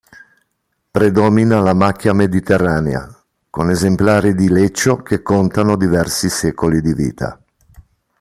[0.93, 3.07] Predomina la macchia mediterranea,
[3.51, 7.39] con esemplari di leccio che contano diversi secoli di vita.